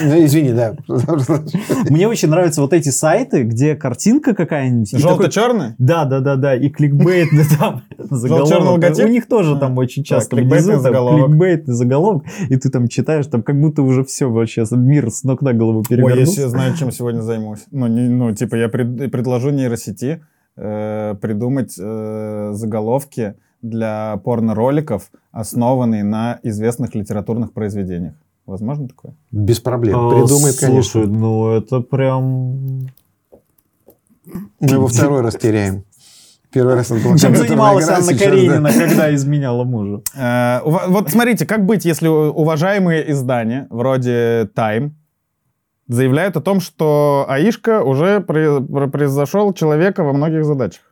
[0.00, 0.74] Ну, извини, да.
[1.90, 4.98] Мне очень нравятся вот эти сайты, где картинка какая-нибудь.
[4.98, 5.74] Желто-черный?
[5.78, 6.54] Да, да, да, да.
[6.54, 7.28] И кликбейт
[7.58, 8.82] там заголовок.
[8.82, 9.04] логотип?
[9.06, 13.42] У них тоже там очень часто кликбейтный внизу кликбейтный заголовок, и ты там читаешь, там
[13.42, 16.20] как будто уже все вообще, мир с ног на голову Ой, перевернулся.
[16.22, 17.64] если я знаю, чем сегодня займусь.
[17.70, 20.22] Ну, не- ну типа, я пред- предложу нейросети
[20.56, 28.14] э, придумать э, заголовки для порно-роликов, основанные на известных литературных произведениях.
[28.46, 29.14] Возможно такое?
[29.30, 29.98] Без проблем.
[29.98, 30.82] А, Придумает, конечно.
[30.82, 32.88] Слушай, ну это прям...
[34.60, 35.84] Мы его второй раз теряем.
[36.52, 38.24] Первый раз это была Чем занималась Анна сейчас, да.
[38.26, 40.02] Каренина, когда изменяла мужу?
[40.14, 44.90] Э, Вот смотрите, как быть, если уважаемые издания, вроде Time,
[45.88, 50.91] заявляют о том, что АИшка уже при- про- превзошел человека во многих задачах?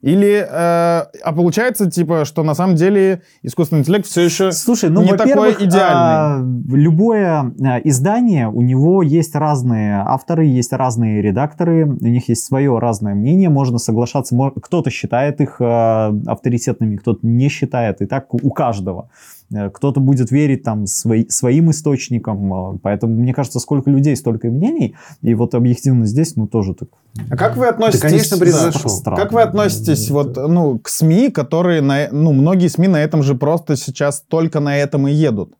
[0.00, 4.52] Или, э, а получается, типа, что на самом деле искусственный интеллект все еще...
[4.52, 5.82] Слушай, ну, не такой во-первых, идеальный.
[5.82, 12.44] а, любое а, издание, у него есть разные авторы, есть разные редакторы, у них есть
[12.44, 18.32] свое разное мнение, можно соглашаться, кто-то считает их а, авторитетными, кто-то не считает, и так
[18.32, 19.10] у каждого.
[19.10, 24.48] Э, Кто-то будет верить там свои- своим источникам, а, поэтому, мне кажется, сколько людей, столько
[24.48, 26.88] и мнений, и вот объективно здесь, ну, тоже так...
[27.30, 28.02] А как вы относитесь...
[28.02, 28.90] конечно, да, превзошел.
[28.90, 29.22] странно.
[29.22, 33.34] Как вы относитесь вот, ну, к СМИ, которые, на, ну, многие СМИ на этом же
[33.34, 35.54] просто сейчас только на этом и едут?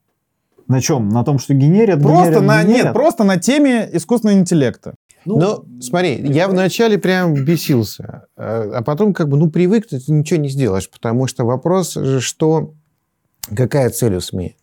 [0.67, 1.09] На чем?
[1.09, 2.85] На том, что генерят, Просто генерят, на, генерят?
[2.85, 4.95] нет, просто на теме искусственного интеллекта.
[5.25, 10.41] Ну, смотри, я вначале прям бесился, а а потом как бы, ну, привык, ты ничего
[10.41, 12.75] не сделаешь, потому что вопрос же, что,
[13.57, 14.57] какая цель у СМИ?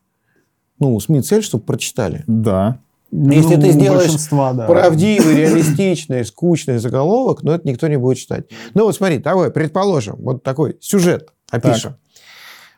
[0.80, 2.24] Ну, у СМИ цель, чтобы прочитали.
[2.28, 2.80] Да.
[3.12, 4.68] Если Ну, ты сделаешь да.
[4.68, 8.46] Правдивый, реалистичный, скучный заголовок, но это никто не будет читать.
[8.74, 11.96] Ну, вот смотри, давай, предположим, вот такой сюжет опишем.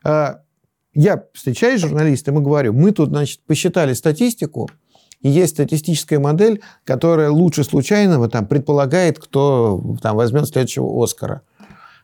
[0.03, 0.41] А,
[0.93, 4.69] Я встречаюсь с журналистом и говорю, мы тут, значит, посчитали статистику,
[5.21, 11.41] и есть статистическая модель, которая лучше случайного там предполагает, кто там возьмет следующего Оскара.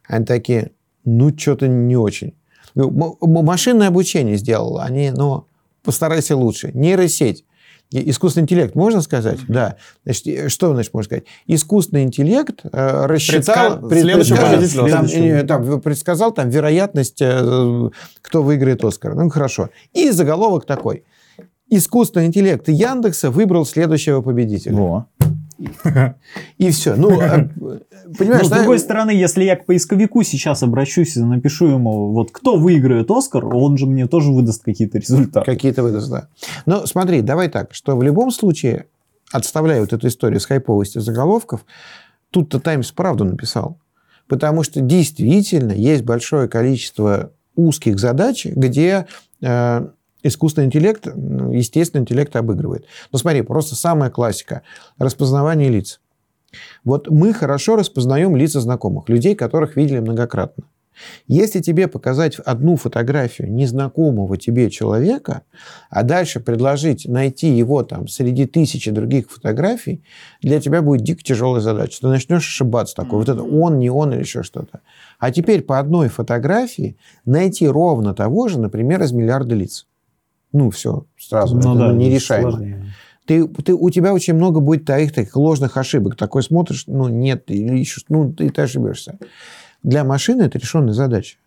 [0.07, 0.71] Они такие,
[1.05, 2.33] ну, что-то не очень.
[2.75, 5.45] Говорю, «М- м- Машинное обучение сделало, они, ну,
[5.83, 6.71] постарайся лучше.
[6.73, 7.45] Нейросеть.
[7.91, 9.37] Искусственный интеллект, можно сказать?
[9.47, 9.75] Да.
[10.03, 11.25] Значит, что, значит, можно сказать?
[11.45, 13.77] Искусственный интеллект э, рассчитал...
[13.77, 17.89] Предска- пред- следующего предскажет, победителя там, э, там, предсказал там вероятность, э,
[18.21, 19.13] кто выиграет Оскар.
[19.13, 19.69] Ну, хорошо.
[19.93, 21.03] И заголовок такой.
[21.69, 24.75] Искусственный интеллект Яндекса выбрал следующего победителя.
[24.75, 25.05] Во.
[26.57, 26.95] И все.
[26.95, 27.79] Ну, э, Но,
[28.17, 32.57] понимаешь, с другой стороны, если я к поисковику сейчас обращусь и напишу ему, вот кто
[32.57, 35.45] выиграет Оскар, он же мне тоже выдаст какие-то результаты.
[35.45, 36.27] Какие-то выдаст, да.
[36.65, 38.87] Но смотри, давай так, что в любом случае,
[39.31, 41.65] отставляя вот эту историю с хайповостью заголовков,
[42.31, 43.77] тут-то Таймс правду написал.
[44.27, 49.05] Потому что действительно есть большое количество узких задач, где
[49.41, 49.87] э,
[50.23, 52.85] искусственный интеллект, ну, естественный интеллект обыгрывает.
[53.11, 54.63] Ну смотри, просто самая классика.
[54.97, 55.99] Распознавание лиц.
[56.83, 60.65] Вот мы хорошо распознаем лица знакомых, людей, которых видели многократно.
[61.27, 65.41] Если тебе показать одну фотографию незнакомого тебе человека,
[65.89, 70.03] а дальше предложить найти его там среди тысячи других фотографий,
[70.41, 71.99] для тебя будет дико тяжелая задача.
[72.01, 73.19] Ты начнешь ошибаться такой.
[73.19, 74.81] Вот это он, не он или еще что-то.
[75.19, 79.87] А теперь по одной фотографии найти ровно того же, например, из миллиарда лиц.
[80.53, 81.57] Ну, все, сразу.
[81.59, 82.51] это ну, нерешаемо.
[82.51, 82.93] сложнее.
[83.25, 86.15] Ты, ты, у тебя очень много будет таких, таких ложных ошибок.
[86.15, 89.17] Такой смотришь, ну, нет, или ищешь, ну, ты, ты ошибешься.
[89.81, 91.37] Для машины это решенная задача.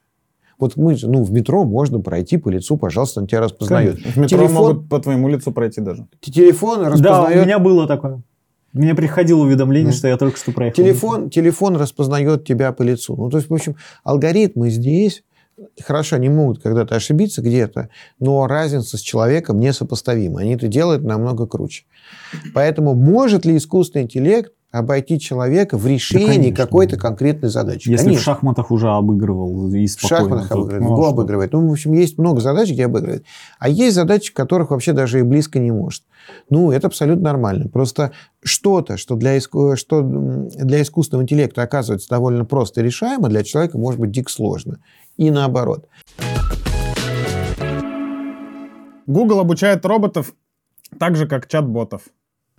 [0.59, 3.99] Вот мы, ну, в метро можно пройти по лицу, пожалуйста, он тебя распознает.
[3.99, 6.07] В метро Телефон- могут по твоему лицу пройти даже.
[6.21, 7.45] Телефон Да, у распознает...
[7.45, 8.23] меня было такое.
[8.73, 9.97] Мне приходило уведомление, Да.
[9.99, 10.83] что я только что проехал.
[10.83, 13.17] Телефон, телефон распознает тебя по лицу.
[13.17, 15.25] Ну, то есть, в общем, алгоритмы здесь,
[15.83, 17.89] хорошо, они могут когда-то ошибиться где-то,
[18.19, 20.41] но разница с человеком несопоставима.
[20.41, 21.85] Они это делают намного круче.
[22.55, 26.57] Поэтому может ли искусственный интеллект обойти человека в решении конечно.
[26.65, 27.89] какой-то конкретной задачи?
[27.89, 28.21] Если Конечно.
[28.23, 30.19] в шахматах уже обыгрывал и В спокойно.
[30.25, 31.53] шахматах то- обыгрывает, ну, в а обыгрывает.
[31.53, 33.25] Ну, в общем, есть много задач, где обыгрывает.
[33.59, 36.03] А есть задачи, которых вообще даже и близко не может.
[36.51, 37.69] Ну, это абсолютно нормально.
[37.69, 38.13] Просто
[38.43, 44.01] что-то, что для, иску- что для искусственного интеллекта оказывается довольно просто решаемо, для человека может
[44.01, 44.79] быть дико сложно.
[45.17, 45.87] И наоборот.
[49.07, 50.35] Google обучает роботов
[50.99, 52.03] так же, как чат-ботов.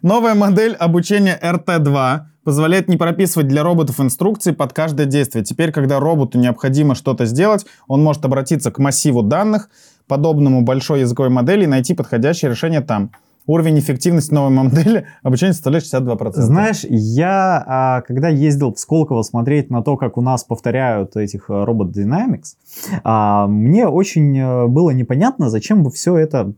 [0.04, 5.44] Новая модель обучения RT2 позволяет не прописывать для роботов инструкции под каждое действие.
[5.44, 9.72] Теперь, когда роботу необходимо что-то сделать, он может обратиться к массиву данных,
[10.06, 13.10] подобному большой языковой модели, и найти подходящее решение там.
[13.48, 16.32] Уровень эффективности новой модели обучения составляет 62%.
[16.34, 21.50] Знаешь, я, а, когда ездил в Сколково смотреть на то, как у нас повторяют этих
[21.50, 22.56] э, робот Dynamics,
[23.04, 26.54] а, мне очень э, было непонятно, зачем вы все это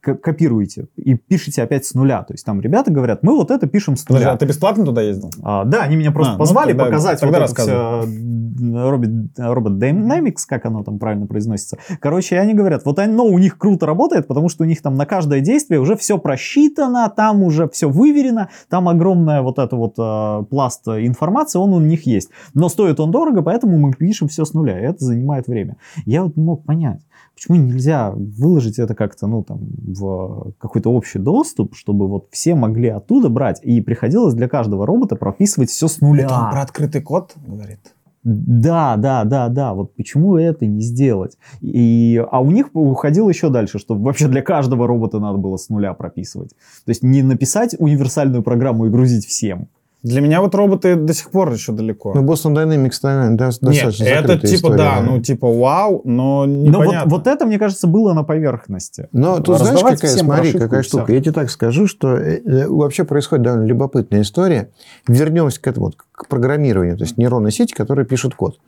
[0.00, 2.22] копируете и пишете опять с нуля.
[2.22, 4.34] То есть там ребята говорят, мы вот это пишем с Подожди, нуля.
[4.34, 5.32] а ты бесплатно туда ездил?
[5.42, 8.04] А, да, они меня просто А, ну позвали тогда- показать тогда вот это всё,
[8.90, 11.78] робот, робот Dynamics, как оно там правильно произносится.
[12.00, 15.06] Короче, они говорят, вот оно у них круто работает, потому что у них там на
[15.06, 20.44] каждое действие уже все просчитано, там уже все выверено, там огромная вот эта вот э,
[20.50, 22.28] пласт информации, он у них есть.
[22.52, 25.78] Но стоит он дорого, поэтому мы пишем все с нуля, и это занимает время.
[26.04, 27.00] Я вот не мог понять,
[27.34, 32.88] почему нельзя выложить это как-то, ну, там, в какой-то общий доступ, чтобы вот все могли
[32.88, 36.26] оттуда брать, и приходилось для каждого робота прописывать все с нуля.
[36.26, 37.80] Это он про открытый код говорит?
[38.30, 39.72] Да, да, да, да.
[39.72, 41.38] Вот почему это не сделать?
[41.62, 45.70] И, а у них уходило еще дальше, что вообще для каждого робота надо было с
[45.70, 46.50] нуля прописывать.
[46.84, 49.68] То есть не написать универсальную программу и грузить всем.
[50.04, 52.12] Для меня вот роботы до сих пор еще далеко.
[52.14, 56.02] Ну, Boston Dynamics да, да, Нет, достаточно это закрытая типа, история, да, ну типа вау,
[56.04, 57.10] но Но вот, непонятно.
[57.10, 59.08] вот это, мне кажется, было на поверхности.
[59.10, 61.12] Но тут знаешь, Раздавать какая, всем смотри, какая штука.
[61.12, 64.70] Я тебе так скажу, что э, э, вообще происходит довольно любопытная история.
[65.08, 68.58] Вернемся к этому, вот, к программированию, то есть нейронной сети, которые пишут код.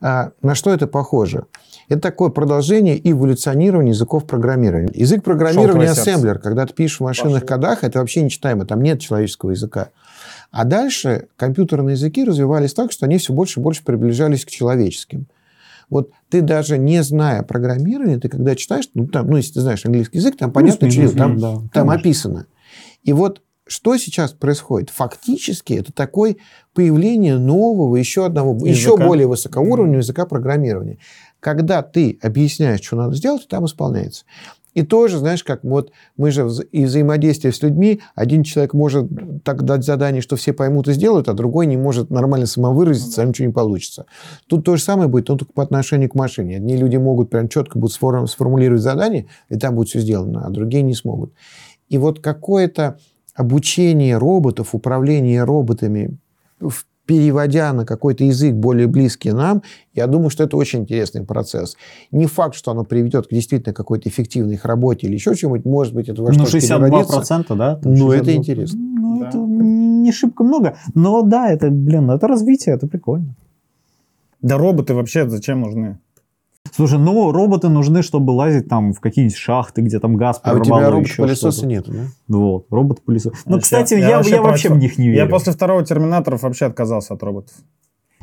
[0.00, 1.44] А на что это похоже?
[1.88, 4.90] Это такое продолжение эволюционирования языков программирования.
[4.94, 7.56] Язык программирования ассемблер, когда ты пишешь в машинных Пошло.
[7.56, 9.88] кодах, это вообще нечитаемо, там нет человеческого языка.
[10.50, 15.26] А дальше компьютерные языки развивались так, что они все больше и больше приближались к человеческим.
[15.90, 19.84] Вот ты даже не зная программирования, ты когда читаешь, ну, там, ну если ты знаешь
[19.84, 21.94] английский язык, там понятно, Плюс-минус, что там, да, там конечно.
[21.94, 22.46] описано.
[23.02, 24.90] И вот что сейчас происходит?
[24.90, 26.36] Фактически это такое
[26.74, 29.06] появление нового, еще одного, еще Языка.
[29.06, 30.98] более высокоуровневого языка программирования.
[31.40, 34.24] Когда ты объясняешь, что надо сделать, там исполняется.
[34.74, 39.06] И тоже, знаешь, как вот мы же и взаимодействие с людьми, один человек может
[39.44, 43.24] так дать задание, что все поймут и сделают, а другой не может нормально самовыразиться, а
[43.24, 44.06] ничего не получится.
[44.48, 46.56] Тут то же самое будет, но только по отношению к машине.
[46.56, 50.50] Одни люди могут прям четко будут сформу- сформулировать задание, и там будет все сделано, а
[50.50, 51.32] другие не смогут.
[51.88, 52.98] И вот какое-то
[53.34, 56.18] обучение роботов, управление роботами,
[56.60, 59.62] в- переводя на какой-то язык более близкий нам,
[59.94, 61.76] я думаю, что это очень интересный процесс.
[62.10, 65.66] Не факт, что оно приведет к действительно какой-то эффективной их работе или еще чему-нибудь.
[65.70, 67.54] Может быть, это во Ну, что-то 62%, переродится.
[67.54, 67.76] да?
[67.76, 68.34] там Ну, это 62%.
[68.36, 68.80] интересно.
[68.80, 69.28] Ну, Да.
[69.28, 70.76] это не шибко много.
[70.94, 73.34] Но да, это, блин, это развитие, это прикольно.
[74.42, 75.98] Да роботы вообще зачем нужны?
[76.72, 80.60] Слушай, ну, роботы нужны, чтобы лазить там в какие-нибудь шахты, где там газ А у
[80.60, 82.04] тебя робот-пылесоса нету, да?
[82.28, 83.32] Вот, робот-пылесос.
[83.46, 85.24] Ну, кстати, я, я я, вообще вообще в них не верю.
[85.24, 87.54] Я после второго Терминаторов вообще отказался от роботов.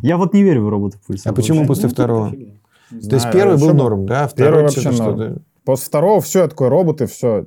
[0.02, 1.32] Я вот не верю в роботов-пылесосов.
[1.32, 1.68] А почему вообще.
[1.68, 2.30] после Ну, второго?
[2.32, 2.36] То
[2.96, 4.24] есть знаю, первый был что норм, да?
[4.26, 5.16] а Первый Второй вообще что-то- норм.
[5.20, 7.46] что-то- После второго все, я такой, роботы, все.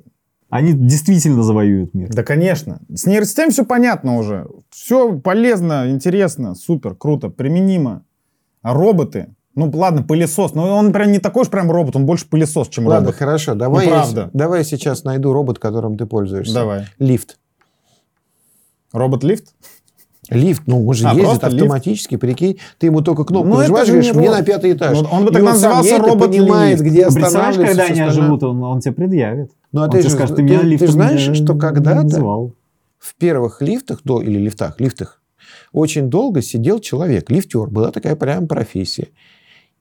[0.48, 2.08] Они действительно завоюют мир.
[2.10, 2.80] Да, конечно.
[2.88, 4.46] С нейросетями все понятно уже.
[4.70, 8.04] Все полезно, интересно, супер, круто, применимо.
[8.62, 12.26] А роботы, ну ладно, пылесос, но он прям не такой уж прям робот, он больше
[12.28, 13.16] пылесос, чем Ладно, робот.
[13.18, 13.54] хорошо.
[13.54, 14.26] Давай, я, правда.
[14.26, 16.54] с- давай я сейчас найду робот, которым ты пользуешься.
[16.54, 16.86] Давай.
[16.98, 17.38] Лифт.
[18.92, 19.46] Робот-лифт?
[20.30, 21.56] Лифт, ну, он же А, ездит просто лифт?
[21.56, 22.58] автоматически, прикинь.
[22.78, 24.98] Ты ему только кнопку Ну, нажимаешь, же говоришь, не мне на пятый этаж.
[24.98, 26.20] Ну, он бы сам назывался робот-лифт.
[26.44, 27.66] понимает, где останавливаться.
[27.66, 29.50] когда они оживут, он, он тебе предъявит.
[29.72, 32.04] Ну, а он ты же- скажет, ты- ты меня ты лифтом знаешь, не- что когда-то
[32.04, 32.52] называл».
[32.98, 35.20] в первых лифтах, до, или лифтах, лифтах,
[35.72, 37.66] очень долго сидел человек, лифтер.
[37.68, 39.08] Была такая прям профессия.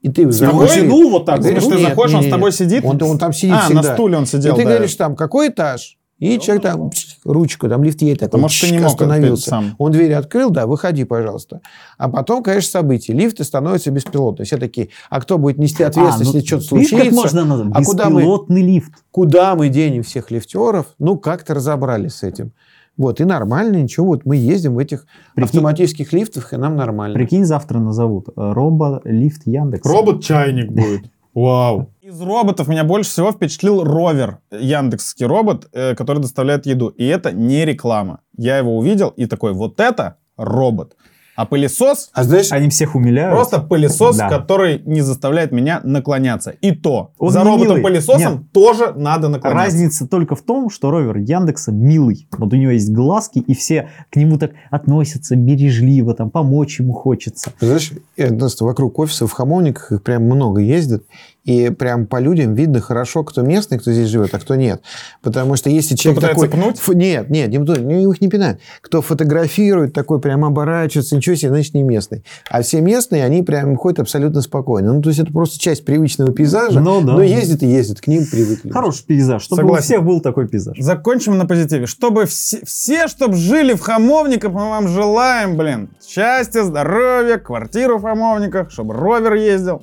[0.04, 0.32] И ты тобой?
[0.34, 2.84] заходишь- Ну, вот так говоришь, ты заходишь, он с тобой сидит?
[2.86, 3.82] Он, он там сидит А, всегда.
[3.82, 4.70] на стуле он сидел, И ты да.
[4.72, 5.98] говоришь там, какой этаж?
[6.20, 9.50] И человек там, пш, ручку, там лифт едет, такой, ты не мог остановился.
[9.50, 9.76] сам.
[9.78, 11.60] Он дверь открыл, да, выходи, пожалуйста.
[11.98, 13.14] А потом, конечно, события.
[13.14, 14.46] Лифты становятся беспилотными.
[14.46, 16.98] Все такие, а кто будет нести ответственность, А, ну, если что-то случится?
[16.98, 17.74] как можно назвать?
[17.76, 18.92] А куда мы- лифт.
[19.12, 20.86] Куда мы денем всех лифтеров?
[21.00, 22.52] Ну, как-то разобрались с этим.
[22.98, 24.08] Вот, и нормально, ничего.
[24.08, 27.16] Вот мы ездим в этих Прикинь- автоматических лифтах, и нам нормально.
[27.16, 28.30] Прикинь, завтра назовут.
[28.30, 29.86] э, Робо-лифт Яндекс.
[29.90, 31.06] Робот-чайник будет.
[31.34, 31.90] Вау.
[32.02, 36.90] Из роботов меня больше всего впечатлил ровер, яндексский робот, э, который доставляет еду.
[36.90, 38.20] И это не реклама.
[38.38, 40.96] Я его увидел и такой, вот это робот.
[41.36, 43.34] А пылесос А знаешь, Они всех умиляют.
[43.36, 44.30] просто пылесос, Да.
[44.30, 46.52] который не заставляет меня наклоняться.
[46.62, 49.64] И то, Он за роботом-пылесосом тоже надо наклоняться.
[49.66, 52.28] Разница только в том, что ровер Яндекса милый.
[52.38, 56.94] Вот у него есть глазки, и все к нему так относятся бережливо, там помочь ему
[56.94, 57.52] хочется.
[57.60, 61.04] Знаешь, я, просто вокруг офиса в Хамовниках их прям много ездит,
[61.44, 64.82] и прям по людям видно хорошо, кто местный, кто здесь живет, а кто нет.
[65.22, 66.60] Потому что если человек пытается такой...
[66.62, 66.78] пнуть?
[66.78, 68.60] Ф- Нет, нет, никто, ну, их не пинают.
[68.82, 72.24] Кто фотографирует, такой прям оборачивается, ничего себе, значит, не местный.
[72.50, 74.94] А все местные, они прям ходят абсолютно спокойно.
[74.94, 77.14] Ну, то есть это просто часть привычного пейзажа, Ну, да.
[77.14, 78.70] но ездит и ездит, к ним привыкли.
[78.70, 79.80] Хороший пейзаж, чтобы Согласен.
[79.80, 80.78] у всех был такой пейзаж.
[80.80, 81.88] Закончим на позитиве.
[81.88, 88.04] Чтобы все, все чтобы жили в Хамовниках, мы вам желаем, блин, счастья, здоровья, квартиру в
[88.04, 89.82] Хамовниках, чтобы ровер ездил.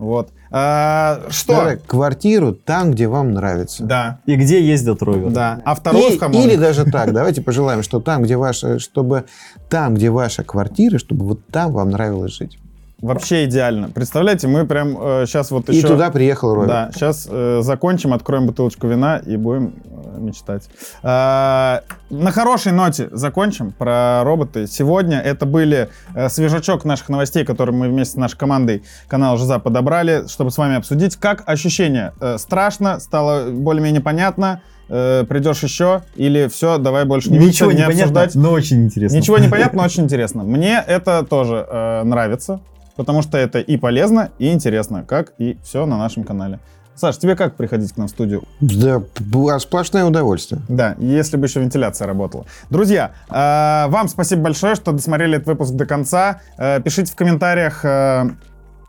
[0.00, 0.30] Вот.
[0.50, 1.52] А, что?
[1.54, 3.84] Давай, квартиру там, где вам нравится.
[3.84, 5.30] Да, И где ездят роверы?
[5.30, 5.60] да.
[5.64, 9.26] А второй И- в или даже так, давайте пожелаем, что там, где ваша, чтобы
[9.68, 12.58] там, где ваша квартира, чтобы вот там вам нравилось жить.
[13.02, 13.90] Вообще идеально.
[13.90, 14.94] Представляете, мы прям
[15.26, 15.88] сейчас вот И еще...
[15.88, 16.68] туда приехал Роберт.
[16.68, 17.28] Да, сейчас
[17.64, 20.68] закончим, откроем бутылочку вина и будем э, мечтать.
[21.02, 24.66] А, на хорошей ноте закончим про роботы.
[24.66, 29.58] Сегодня это были э, свежачок наших новостей, которые мы вместе с нашей командой канала Жиза
[29.58, 31.16] подобрали, чтобы с вами обсудить.
[31.16, 32.12] Как ощущение?
[32.20, 33.00] Э, страшно?
[33.00, 34.62] Стало более-менее понятно?
[34.88, 36.02] Э, придешь еще?
[36.16, 38.34] Или все, давай больше не Ничего видеться, не понятно, обсуждать?
[38.34, 39.16] но очень интересно.
[39.16, 40.42] Ничего не понятно, но очень интересно.
[40.42, 42.60] Мне это тоже э, нравится,
[42.96, 46.58] потому что это и полезно, и интересно, как и все на нашем канале.
[47.00, 48.42] Саш, тебе как приходить к нам в студию?
[48.60, 50.60] Да, было сплошное удовольствие.
[50.68, 52.44] Да, если бы еще вентиляция работала.
[52.68, 56.42] Друзья, э, вам спасибо большое, что досмотрели этот выпуск до конца.
[56.58, 58.30] Э, пишите в комментариях, э,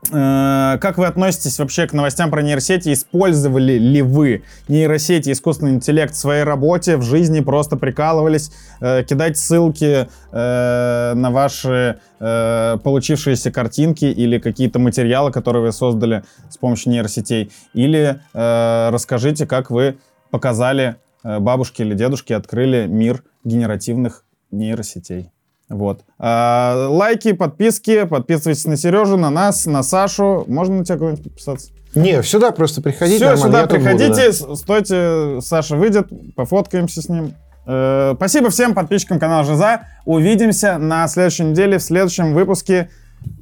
[0.10, 2.92] как вы относитесь вообще к новостям про нейросети.
[2.92, 8.52] Использовали ли вы нейросети, искусственный интеллект в своей работе, в жизни, просто прикалывались?
[8.80, 16.24] Э, кидайте ссылки э, на ваши э, получившиеся картинки или какие-то материалы, которые вы создали
[16.50, 17.52] с помощью нейросетей.
[17.74, 19.97] Или э, расскажите, как вы
[20.32, 25.32] показали э, бабушке или дедушке, открыли мир генеративных нейросетей.
[25.72, 26.01] Вот.
[26.19, 30.43] А, лайки, подписки, подписывайтесь на Сережу, на нас, на Сашу.
[30.47, 31.72] Можно на тебя куда-нибудь подписаться?
[31.95, 33.17] Не, сюда просто приходите.
[33.17, 34.55] Все, нормально, сюда я тут буду, приходите, да.
[34.55, 37.34] стойте, Саша выйдет, пофоткаемся с ним.
[37.65, 39.88] Э, спасибо всем подписчикам канала Жиза.
[40.05, 42.89] Увидимся на следующей неделе в следующем выпуске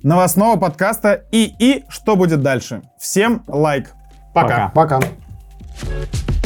[0.03, 2.81] новостного подкаста и и что будет дальше.
[2.99, 3.93] Всем лайк.
[4.33, 4.71] Пока.
[4.73, 4.99] Пока.
[4.99, 6.38] Пока.